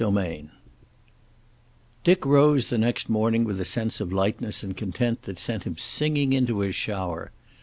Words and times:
VIII 0.01 0.49
Dick 2.03 2.25
rose 2.25 2.71
the 2.71 2.79
next 2.79 3.07
morning 3.07 3.43
with 3.43 3.59
a 3.59 3.65
sense 3.65 4.01
of 4.01 4.11
lightness 4.11 4.63
and 4.63 4.75
content 4.75 5.21
that 5.29 5.37
sent 5.37 5.61
him 5.63 5.77
singing 5.77 6.33
into 6.33 6.61
his 6.61 6.73
shower. 6.73 7.31